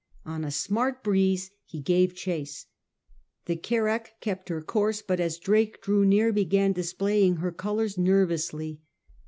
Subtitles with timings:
[0.25, 2.65] On a smart breeze he gave chase.
[3.45, 8.81] The carack kept her course, but as Drake drew near began displaying her colours nervously.